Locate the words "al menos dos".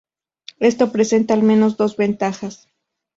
1.35-1.95